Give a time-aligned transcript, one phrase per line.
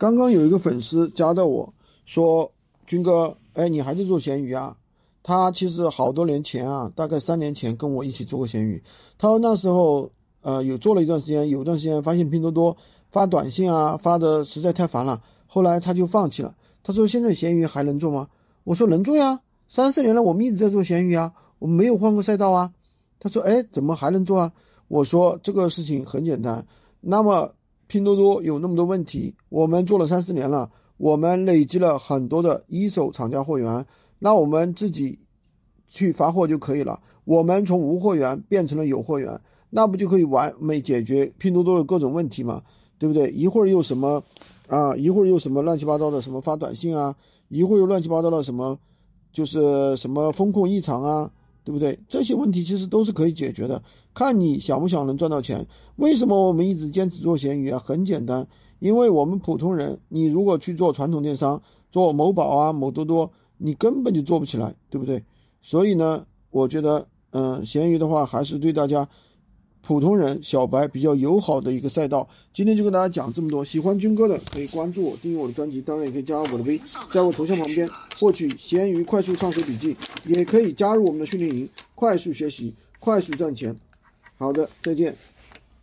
[0.00, 1.74] 刚刚有一个粉丝加到我
[2.06, 2.50] 说
[2.88, 4.74] ：“军哥，哎，你还在做闲鱼啊？”
[5.22, 8.82] 他其实好多年前啊，大概三年前跟我一起做过闲鱼。
[9.18, 10.10] 他说那时候
[10.40, 12.74] 呃有做了一段时间，有段时间发现拼多多
[13.10, 16.56] 发短信啊发的实在太烦了，后来他就放弃了。
[16.82, 18.26] 他说现在闲鱼还能做吗？
[18.64, 22.72] 我说能做呀，三四年了，我们一直在做闲鱼啊，我们没有换过赛道啊。
[23.18, 24.50] 他说哎，怎么还能做啊？
[24.88, 26.66] 我说这个事情很简单，
[27.02, 27.52] 那么。
[27.90, 33.84] 拼多多有那么多问题，我们做了三四年了，我们累积了很多的一手厂家货源，
[34.20, 35.18] 那我们自己
[35.88, 37.00] 去发货就可以了。
[37.24, 42.62] 我们从无货源变成了有货源，那不就可以完美解决拼多多的各种问题吗？
[42.96, 43.28] 对不对？
[43.32, 44.22] 一会儿又什么
[44.68, 47.12] 啊，一会儿又什么乱七八糟的什么发短信啊，
[47.48, 48.78] 一会儿又乱七八糟的什么，
[49.32, 51.28] 就是什么风控异常啊。
[51.64, 51.98] 对不对？
[52.08, 53.82] 这些问题其实都是可以解决的，
[54.14, 55.66] 看你想不想能赚到钱。
[55.96, 57.82] 为什么我们一直坚持做闲鱼啊？
[57.84, 58.46] 很简单，
[58.78, 61.60] 因为我们普通人，你如果去做传统电商，
[61.90, 65.22] 做某宝啊、某多多，你根本就做不起来，对不对？
[65.62, 69.08] 所以呢，我觉得，嗯，闲鱼的话还是对大家。
[69.82, 73.64] 普通人小白比较友好的一个赛道，今天就跟大家讲这么多。
[73.64, 83.74] 喜欢军哥的可以关注我，订阅我的专辑，当然也可以加我的微，在我头像旁边获取闲鱼快速上手笔记，也可以加入我们的训练营，快速学习，快速赚钱。
[84.36, 85.14] 好的，再见。